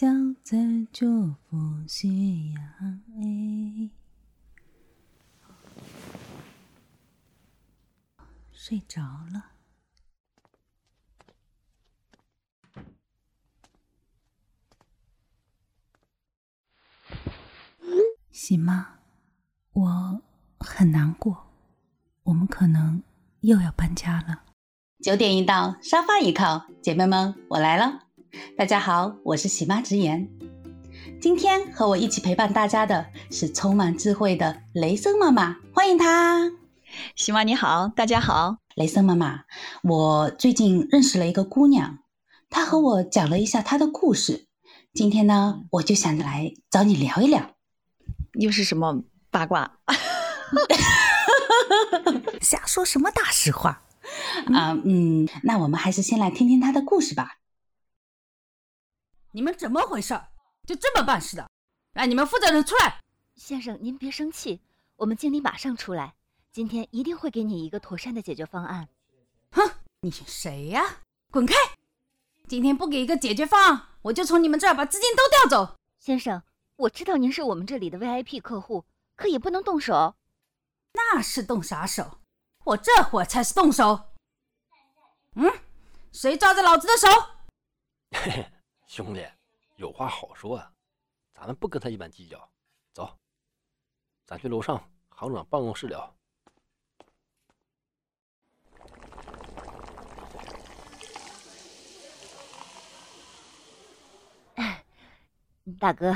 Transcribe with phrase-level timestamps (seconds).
[0.00, 0.08] 就
[0.42, 0.56] 在
[0.90, 3.90] 祝福夕阳哎。
[8.50, 9.50] 睡着了。
[18.30, 19.00] 喜妈，
[19.74, 20.22] 我
[20.60, 21.52] 很难过，
[22.22, 23.02] 我们可能
[23.40, 24.44] 又要搬家了。
[25.02, 28.06] 九点一到，沙发一靠，姐妹们，我来了。
[28.56, 30.28] 大家好，我是喜妈直言。
[31.20, 36.50] 今天和我一起陪伴大家的是充满智慧的雷森妈妈，欢迎她。
[37.16, 38.56] 喜妈你好，大家好。
[38.74, 39.44] 雷森妈妈，
[39.82, 41.98] 我最近认识了一个姑娘，
[42.48, 44.46] 她和我讲了一下她的故事。
[44.92, 47.54] 今天呢，我就想着来找你聊一聊。
[48.34, 49.78] 又是什么八卦？
[52.40, 53.82] 瞎说什么大实话？
[54.52, 57.36] 啊，嗯，那我们还是先来听听她的故事吧。
[59.32, 60.20] 你们怎么回事？
[60.66, 61.48] 就这么办事的？
[61.92, 63.00] 来，你们负责人出来！
[63.36, 64.60] 先生，您别生气，
[64.96, 66.14] 我们经理马上出来，
[66.52, 68.88] 今天一定会给你一个妥善的解决方案。
[69.52, 71.00] 哼，你谁呀？
[71.30, 71.54] 滚开！
[72.48, 75.76] 今天不给一个解决方案，我就从你们这儿把资金都调走。
[75.98, 76.42] 先生，
[76.76, 78.84] 我知道您是我们这里的 VIP 客户，
[79.14, 80.16] 可也不能动手。
[80.92, 82.18] 那是动啥手？
[82.64, 84.10] 我这会儿才是动手。
[85.36, 85.52] 嗯，
[86.12, 87.08] 谁抓着老子的手？
[88.90, 89.24] 兄弟，
[89.76, 90.74] 有话好说啊，
[91.30, 92.50] 咱们不跟他一般计较。
[92.92, 93.16] 走，
[94.26, 96.12] 咱去楼上行长办公室聊。
[105.78, 106.12] 大哥，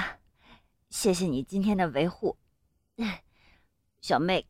[0.91, 2.37] 谢谢你今天的维护。
[4.03, 4.49] 小妹，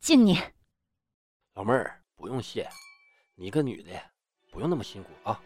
[0.00, 0.36] 敬你。
[1.54, 2.68] 老妹儿，不用谢，
[3.36, 4.10] 你个女的，
[4.50, 5.40] 不用那么辛苦啊。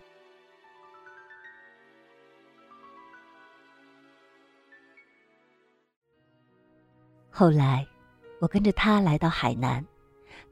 [7.37, 7.85] 后来，
[8.39, 9.85] 我跟着他来到海南，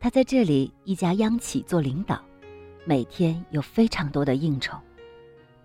[0.01, 2.21] 他在这里一家央企做领导，
[2.85, 4.77] 每天有非常多的应酬，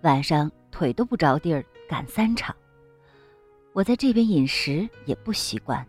[0.02, 2.54] 晚上腿都不着地儿赶三场。
[3.72, 5.84] 我在这边饮食也不习惯，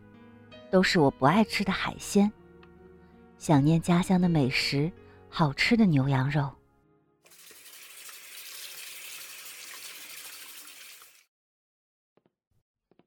[0.71, 2.31] 都是我不爱吃的海鲜，
[3.37, 4.91] 想念家乡的美食，
[5.29, 6.51] 好吃的牛羊肉。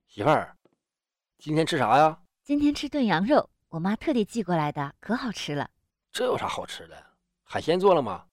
[0.06, 0.56] 媳妇儿。
[1.42, 2.16] 今天吃啥呀？
[2.44, 5.68] 今天吃炖羊肉，我妈特地寄过来的，可好吃了。
[6.12, 6.94] 这有啥好吃的？
[7.42, 8.24] 海鲜做了吗？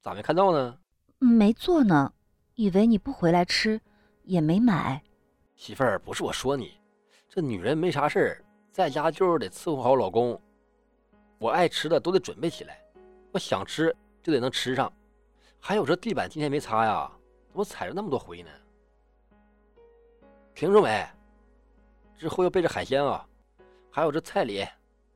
[0.00, 0.76] 咋没看到呢？
[1.20, 2.12] 没做呢，
[2.56, 3.80] 以为你不回来吃，
[4.24, 5.00] 也没买。
[5.54, 6.76] 媳妇儿，不是我说你，
[7.28, 10.36] 这女人没啥事儿，在家就是得伺候好老公。
[11.38, 12.80] 我爱吃的都得准备起来，
[13.30, 13.94] 我想吃
[14.24, 14.92] 就得能吃上。
[15.60, 17.08] 还有这地板今天没擦呀，
[17.46, 18.50] 怎么踩着那么多灰呢？
[20.52, 21.06] 听着没？
[22.24, 23.28] 之后要备着海鲜啊，
[23.90, 24.66] 还有这菜里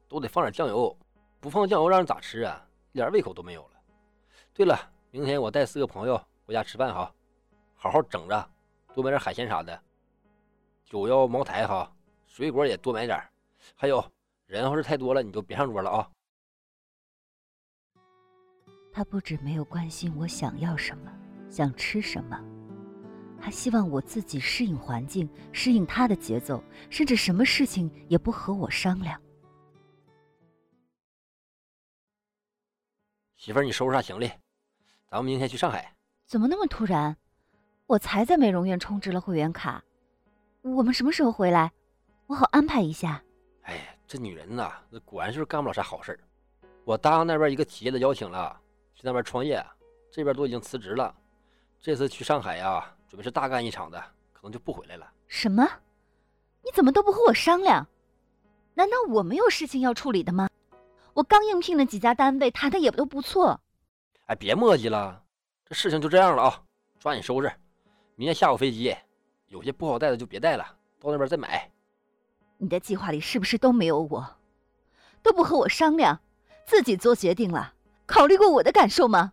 [0.06, 0.94] 都得放点酱油，
[1.41, 2.62] 不放酱油让人咋吃啊？
[2.92, 3.80] 一点胃口都没有了。
[4.52, 4.78] 对了，
[5.10, 7.10] 明天我带四个朋友回家吃饭哈，
[7.74, 8.50] 好好整着，
[8.92, 9.82] 多买点海鲜啥的，
[10.84, 11.91] 酒要茅台哈，
[12.26, 13.19] 水果也多买点。
[13.75, 14.04] 还有
[14.44, 16.10] 人要是太多了，你就别上桌了啊。
[18.92, 21.10] 他不止没有关心我想要什么，
[21.48, 22.38] 想吃什么。
[23.41, 29.21] 还希望我自己适应环境，适应他的节奏，甚至什么事情也不和我商量。
[33.37, 34.26] 媳妇儿，你收拾下行李，
[35.10, 35.94] 咱们明天去上海。
[36.26, 37.16] 怎么那么突然？
[37.87, 39.82] 我才在美容院充值了会员卡。
[40.60, 41.72] 我们什么时候回来？
[42.26, 43.22] 我好安排一下。
[43.62, 46.20] 哎，这女人呐，那果然就是干不了啥好事儿。
[46.84, 48.60] 我答应那边一个企业的邀请了，
[48.94, 49.65] 去那边创业，
[50.10, 51.15] 这边都已经辞职了。
[51.81, 52.94] 这次去上海呀。
[53.08, 53.98] 准备是大干一场的，
[54.32, 55.10] 可能就不回来了。
[55.26, 55.66] 什么？
[56.62, 57.86] 你怎么都不和我商量？
[58.74, 60.48] 难道我没有事情要处理的吗？
[61.14, 63.58] 我刚应聘了几家单位，谈的也都不错。
[64.26, 65.22] 哎，别磨叽了，
[65.64, 66.62] 这事情就这样了啊！
[67.00, 67.50] 抓紧收拾，
[68.14, 68.94] 明天下午飞机。
[69.46, 70.64] 有些不好带的就别带了，
[71.00, 71.70] 到那边再买。
[72.58, 74.37] 你的计划里是不是都没有我？
[75.22, 76.20] 都不和我商量，
[76.66, 77.72] 自己做决定了？
[78.05, 79.32] 考虑过我的感受吗？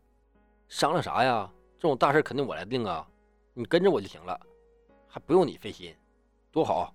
[0.69, 1.51] 商量啥呀？
[1.77, 3.06] 这种大事肯定我来定啊！
[3.57, 4.38] 你跟着我就行了，
[5.07, 5.96] 还不用你费心，
[6.52, 6.94] 多好！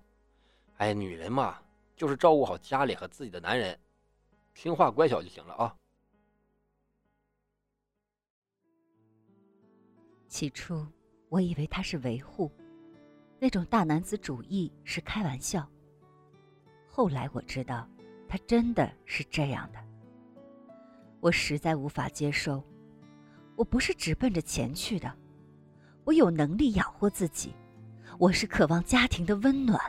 [0.77, 1.59] 哎，女人嘛，
[1.95, 3.77] 就是照顾好家里和自己的男人，
[4.53, 5.75] 听话乖巧就行了啊。
[10.27, 10.85] 起初
[11.29, 12.51] 我以为他是维护，
[13.39, 15.67] 那种大男子主义是开玩笑。
[16.87, 17.89] 后来我知道，
[18.29, 19.83] 他真的是这样的。
[21.19, 22.63] 我实在无法接受，
[23.55, 25.17] 我不是只奔着钱去的。
[26.11, 27.55] 我有能力养活自己，
[28.17, 29.79] 我是渴望家庭的温暖。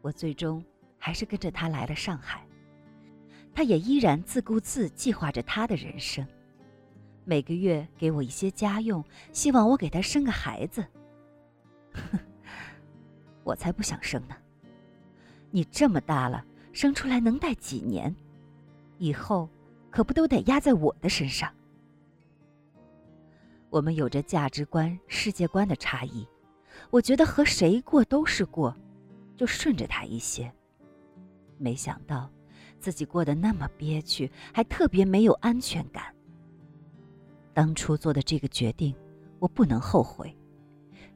[0.00, 0.60] 我最终
[0.98, 2.44] 还是跟着他来了上海，
[3.54, 6.26] 他也依然自顾自计划着他的人生，
[7.24, 10.84] 每个月给我一些家用，希望我给他生个孩子。
[11.92, 12.18] 哼
[13.44, 14.34] 我才不想生呢！
[15.52, 18.12] 你这么大了，生出来能带几年？
[18.98, 19.48] 以后
[19.88, 21.48] 可不都得压在我的身上？
[23.72, 26.28] 我们有着价值观、世界观的差异，
[26.90, 28.76] 我觉得和谁过都是过，
[29.34, 30.52] 就顺着他一些。
[31.56, 32.30] 没想到
[32.78, 36.14] 自己过得那么憋屈，还特别没有安全感。
[37.54, 38.94] 当初做的这个决定，
[39.38, 40.36] 我不能后悔，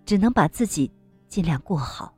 [0.06, 0.91] 只能把自己
[1.29, 2.17] 尽量过好。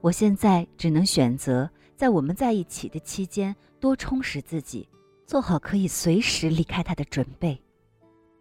[0.00, 4.88] 我现在只能选择在我们在一起的期间多充实自己，
[5.24, 7.62] 做好可以随时离开他的准备，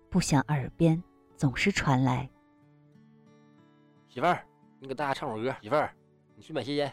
[0.10, 1.04] 不想耳边
[1.38, 2.28] 总是传来
[4.10, 4.44] ：“媳妇儿，
[4.80, 5.56] 你给大家唱首歌。
[5.62, 5.96] 媳妇儿，
[6.36, 6.92] 你去买些烟。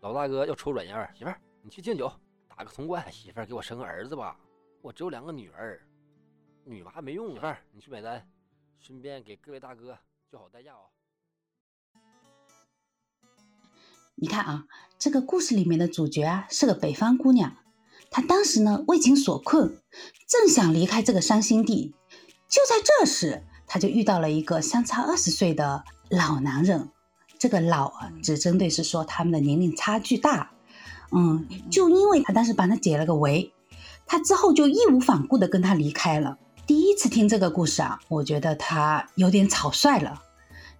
[0.00, 1.14] 老大哥要抽软烟。
[1.16, 2.12] 媳妇儿，你去敬酒，
[2.54, 3.10] 打个通关。
[3.10, 4.38] 媳妇儿，给我生个儿子吧，
[4.82, 5.80] 我只有两个女儿，
[6.64, 7.32] 女娃没用。
[7.32, 8.28] 媳妇儿，你去买单，
[8.78, 9.98] 顺便给各位大哥
[10.30, 10.90] 叫好代驾哦。”
[14.14, 14.66] 你看啊，
[14.98, 17.56] 这个故事里面的主角啊是个北方姑娘，
[18.10, 19.80] 她当时呢为情所困，
[20.28, 21.94] 正想离开这个伤心地，
[22.52, 26.90] 就在这时，他就遇到了一个相差二十岁的老男人。
[27.38, 30.50] 这个老啊，只针对是说他们的年龄差距大。
[31.12, 33.50] 嗯，就因为他当时帮他解了个围，
[34.04, 36.36] 他之后就义无反顾的跟他离开了。
[36.66, 40.22] 第一次听这个故事啊，我觉得他有点草率了。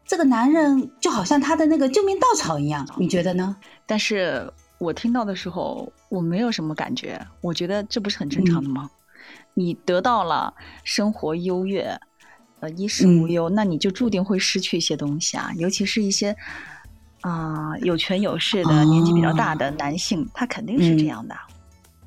[0.04, 3.56] 这个男人就好像他的那个救命稻草一样，你觉得呢？
[3.86, 7.18] 但是我听到的时候，我没有什么感觉。
[7.40, 8.90] 我觉得这不是很正常的吗？
[9.54, 10.54] 你得到了
[10.84, 11.98] 生活优越，
[12.60, 15.50] 呃，衣食无忧，那你就注定会失去一些东西啊。
[15.56, 16.36] 尤其是一些
[17.20, 21.34] 啊有权有势的、年纪比较大的男性，他肯定是这样的。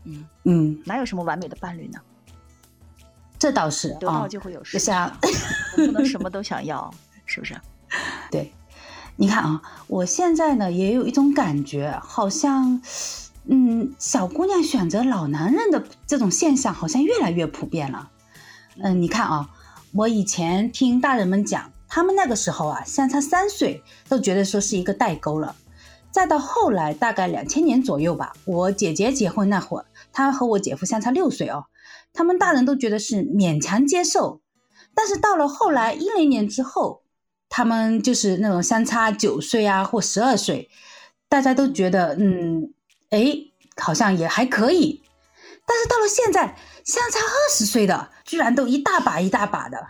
[0.04, 2.00] 嗯嗯，哪有什么完美的伴侣呢？
[3.38, 5.12] 这倒是，得到就会有失，像
[5.76, 6.94] 不能什么都想要，
[7.26, 7.56] 是不是？
[8.32, 8.52] 对，
[9.18, 12.82] 你看啊，我现在呢也有一种感觉，好像，
[13.48, 18.10] 嗯，小姑娘选择老男人的这种现象好像越来越普遍了。
[18.78, 19.50] 嗯，你看啊，
[19.94, 25.56] 我以前听大人们讲，他们那个时候啊，相差三岁都觉得说是一个代沟了。
[26.12, 31.66] 再到后来，大概两千年左右吧，我姐姐结婚那会儿，她和我姐夫相差六岁哦，
[32.14, 34.42] 他们大人都觉得是勉强接受。
[34.94, 37.02] 但是到了后来一零年之后。
[37.48, 40.70] 他们就是那种相差九岁啊，或十二岁，
[41.30, 42.74] 大家都觉得，嗯，
[43.16, 43.38] 哎，
[43.82, 45.02] 好像也还可以。
[45.66, 49.88] 但是到了现在，相差二十岁的居然都一大把一大把的。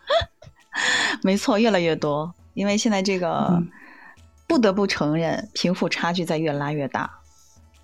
[1.24, 3.60] 没错，越来越多，因为现在这个
[4.46, 7.10] 不得不承认，贫富差距在越拉越大。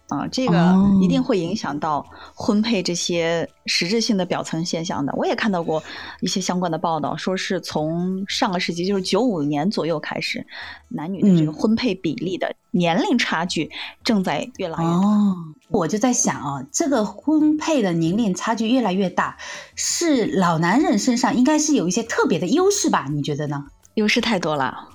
[0.09, 2.05] 啊，这个一定会影响到
[2.35, 5.13] 婚配这些实质性的表层现象的。
[5.17, 5.83] 我也看到过
[6.21, 10.47] 一些相关的报道，说是从上个世纪，就是九五年左右开始，
[10.89, 13.71] 男女的这个婚配比例的年龄差距
[14.05, 14.99] 正在越来越大。
[14.99, 15.37] 哦，
[15.69, 19.39] 我就在想啊，这个婚配的年龄差距越来越大，
[19.75, 23.07] 是老男人身上应该是有一些特别的优势吧？
[23.11, 23.65] 你觉得呢？
[23.95, 24.91] 优势太多了。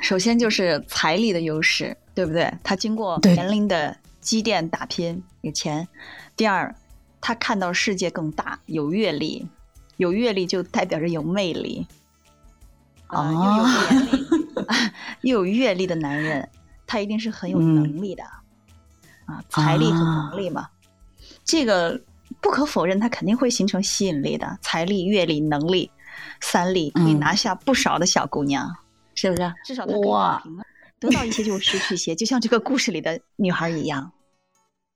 [0.00, 1.96] 首先就是财力的优势。
[2.14, 2.52] 对不对？
[2.62, 5.86] 他经过年龄的积淀打拼有钱。
[6.36, 6.74] 第二，
[7.20, 9.46] 他看到世界更大，有阅历，
[9.96, 11.86] 有阅历就代表着有魅力。
[13.06, 14.26] 啊，又有年龄
[15.22, 16.48] 又有阅历的男人，
[16.86, 18.24] 他一定是很有能力的。
[19.26, 20.68] 啊，财力和能力嘛，
[21.44, 22.00] 这个
[22.40, 24.58] 不可否认，他肯定会形成吸引力的。
[24.62, 25.90] 财力、阅历、能力
[26.40, 28.68] 三力可以拿下不少的小姑娘，
[29.14, 29.54] 是不是？
[29.64, 30.64] 至少他可以打平了。
[31.02, 34.12] 得到一些就失去一些，就像这个故事里的女孩一样。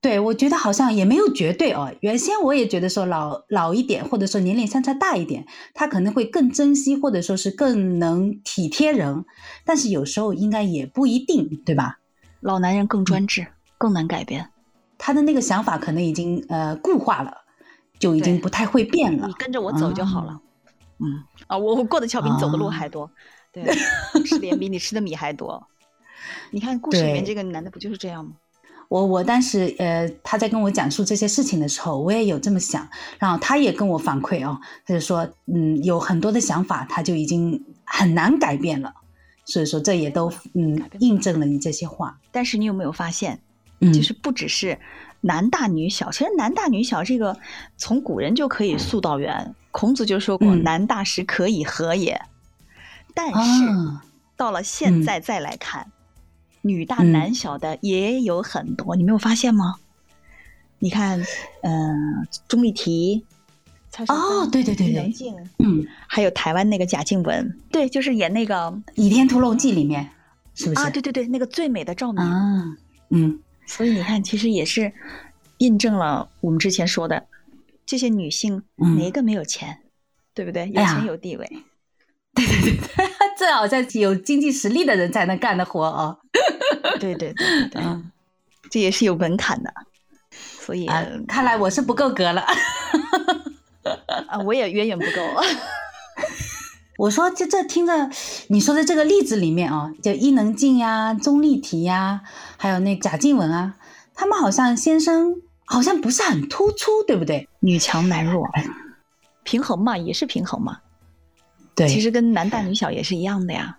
[0.01, 1.93] 对，我觉得好像也没有绝对哦。
[2.01, 5.45] 原先我也觉得说老老一点，或者说年龄相差大一点，
[5.75, 9.25] 他可能会更珍惜，或者说是更能体贴人。
[9.65, 11.99] 但是有时候应该也不一定，对吧？
[12.41, 13.49] 老男人更专制，
[13.79, 14.51] 更难改变。
[14.97, 17.39] 他的那个想法可能已经呃固化了，
[17.99, 19.27] 就已经不太会变了。
[19.27, 20.41] 你跟着我走就好了。
[20.99, 23.11] 嗯啊，我我过的桥比你走的路还多。
[23.51, 23.65] 对，
[24.25, 25.67] 吃的盐比你吃的米还多。
[26.51, 28.33] 你看故事里面这个男的不就是这样吗？
[28.89, 38.95] 我我当时呃他在跟我讲述这些事情的时候，我也有这么想，然后他也跟我反馈哦，他就说嗯有很多的想法他就已经很难改变了，
[39.45, 42.19] 所以说这也都嗯印证了你这些话。
[42.31, 43.41] 但是你有没有发现，
[43.81, 44.79] 嗯，就是不只是
[45.21, 47.37] 男大女小，其实男大女小这个
[47.77, 49.55] 从古人就可以溯到源。
[49.73, 52.19] 孔子就说过：“嗯男大时可以和也。”
[53.15, 54.05] 但是、啊，
[54.37, 55.91] 到了现在再来看，
[56.67, 59.77] 女大嗯男小的也有很多，你没有发现吗？
[60.79, 61.25] 你看，
[61.63, 63.25] 嗯、钟丽缇、
[64.09, 70.11] 哦对对对对静，嗯，还有台湾那个贾静雯，对，就是演那个《倚天屠龙记》里面
[70.55, 70.81] 是不是？
[70.83, 72.23] 啊，对对对，那个最美的赵敏。
[72.23, 72.77] 啊，
[73.09, 74.93] 嗯所以你看，其实也是
[75.59, 77.27] 印证了我们之前说的，
[77.87, 79.79] 这些女性嗯哪一个没有钱，
[80.35, 80.67] 对不对？
[80.67, 81.51] 有钱有地位。
[83.37, 86.19] 这好像有经济实力的人才能干的活 哦。
[86.99, 88.11] 对对对对对，嗯
[88.71, 89.73] 这也是有门槛的。
[90.61, 92.45] 所以啊，看来我是不够格了。
[94.29, 95.23] 啊，我也远远不够。
[96.99, 98.11] 我说这这听着
[98.49, 102.23] 你说的这个例子里面啊，就伊能静呀、钟丽缇呀，
[102.57, 103.77] 还有那贾静雯啊，
[104.15, 107.49] 他们好像先生好像不是很突出，对不对？
[107.61, 108.49] 女强男弱，
[109.45, 110.79] 平衡嘛，也是平衡嘛。
[111.77, 113.79] 对其实跟男大女小也是一样的呀。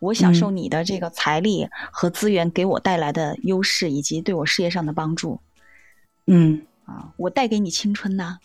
[0.00, 5.40] 我享受你的这个财力和资源给我带来的优势，以及对我事业上的帮助
[6.26, 8.38] 嗯，啊，我带给你青春呐、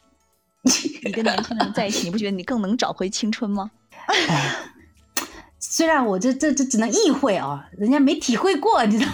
[1.03, 3.69] 你跟年轻人在一起，你不觉得你更能找回青春吗？
[4.07, 4.55] 哎呀，
[5.59, 9.11] 虽然我这这这只能意会啊，人家没体会过，你知道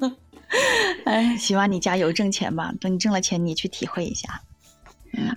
[0.00, 0.16] 吗？
[1.04, 4.40] 哎，希望你加油挣钱吧，等你挣了钱，你去体会一下。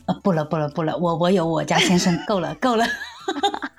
[0.05, 2.85] 呃，不了不了不了，我我有我家先生，够了够了。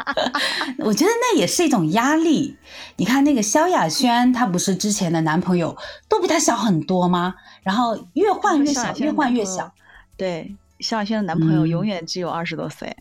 [0.78, 2.56] 我觉得那也是一种压力。
[2.96, 5.76] 你看那个萧亚轩，她不是之前的男朋友
[6.08, 7.34] 都比她小很多吗？
[7.62, 9.72] 然后越换越小，越换越小。。
[10.16, 12.94] 对，萧亚轩的男朋友嗯永远只有二十多岁。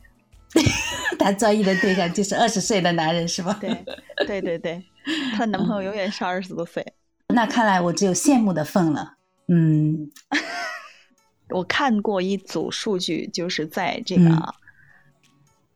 [1.18, 3.58] 她专一的对象就是二十岁的男人，是吧？
[3.60, 3.86] 对，
[4.28, 4.84] 对对对，
[5.34, 6.86] 她的男朋友永远是二十多岁。
[7.34, 9.16] 那看来我只有羡慕的份了。
[9.48, 10.10] 嗯
[11.50, 14.54] 我看过一组数据，就是在这个嗯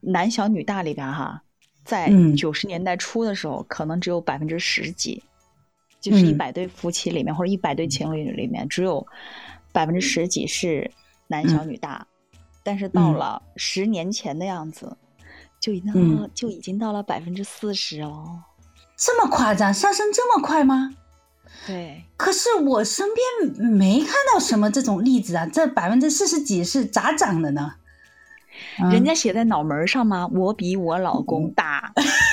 [0.08, 1.44] 男小女大里边哈，
[1.84, 2.36] 在嗯。
[2.36, 5.22] 九十年代初的时候，可能只有百分之十几，
[6.00, 6.38] 就是一嗯。
[6.38, 9.06] 百对夫妻里面或者一百对情侣里面，只有
[9.74, 10.90] 百分之十几是
[11.28, 12.08] 男小女大，
[12.64, 14.96] 但是到嗯了十年前的样子，
[15.60, 16.30] 就已经嗯。
[16.34, 18.42] 就已经到了百分之四十哦。
[18.96, 20.96] 这么夸张，上升这么快吗？
[21.66, 27.76] 对，可是我身边没看到什么这种例子啊，这百分之四十几是咋涨的呢？
[28.80, 30.28] 嗯人家写在脑门上吗？
[30.34, 31.92] 我比我老公大，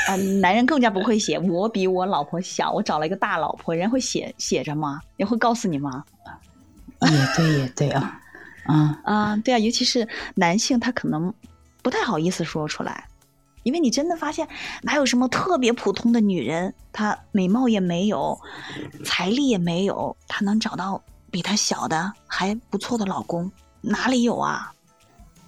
[0.09, 1.39] 啊、男人更加不会写。
[1.39, 5.01] 我比我老婆小，我找了一个大老婆，人家会写写着吗？
[5.17, 6.05] 人会告诉你吗？
[7.03, 8.21] 也对，也对啊，
[8.65, 11.33] 啊，啊，对啊，尤其是男性，他可能
[11.83, 13.07] 不太好意思说出来，
[13.63, 14.47] 因为你真的发现
[14.83, 18.39] 哪有什么特别普通的女人，她美貌也没有，
[19.05, 23.51] 财力也没有，她能找到比她小的还不错的老公，
[23.83, 24.73] 哪里有啊？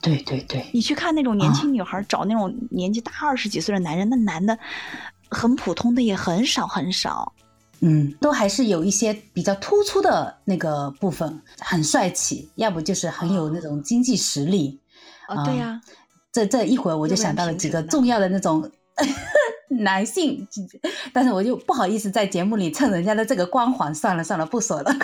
[0.06, 4.56] 对对对，你去看那种年轻女孩找那种年纪大二十几岁的男人，那男的
[5.28, 7.32] 很普通的也很少很少。
[7.80, 14.80] 嗯，都还是有一些比较突出的那个部分，很帅气，要不就是很有那种经济实力。
[15.26, 15.80] 啊，对呀、
[16.32, 18.70] 这这一会儿我就想到了几个重要的那种
[19.68, 20.46] 男性，
[21.12, 24.96] 但是我就不好意思在节目里蹭人家的这个光环，算了算了，不说了。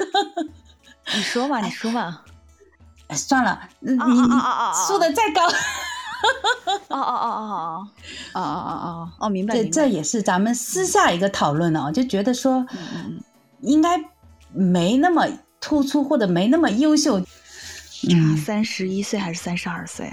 [1.14, 2.24] 你说吧，你说吧。
[3.12, 5.46] 哎算了，你啊你啊啊啊啊说的再高，
[6.88, 7.86] 哦哦哦哦
[8.34, 9.64] 哦 哦哦哦哦，明白这。
[9.68, 12.66] 这也是咱们私下一个讨论哦，就觉得说。
[13.64, 13.90] 应该
[14.52, 15.24] 没那么
[15.60, 17.20] 突出或者没那么优秀。
[18.10, 20.12] 嗯，三十一岁还是三十二岁？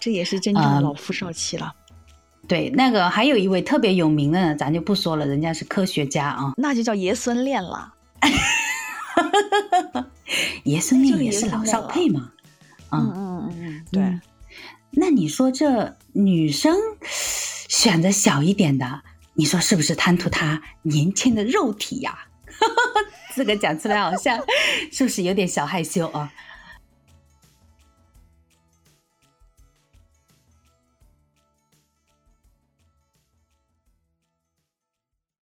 [0.00, 1.70] 这也是真正的啊老夫少妻了。
[2.48, 7.92] 对，那个还有一位特别有名的呢，咱就不说了，人家是科学家啊，那就叫爷孙恋了。
[10.64, 12.32] 爷孙恋也是老少配嘛。
[12.88, 14.02] 啊、嗯嗯嗯嗯，对。
[14.02, 14.20] 嗯
[14.94, 22.26] 那你说这女生选择小一点的，你说是不是贪图她年轻的肉体呀、
[23.34, 24.38] 这个讲出来好像
[24.92, 26.30] 是不是有点小害羞啊？